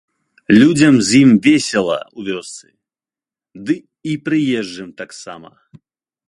[0.61, 2.65] Людзям з ім весела ў вёсцы,
[3.69, 3.75] ды
[4.15, 5.49] і прыезджым таксама.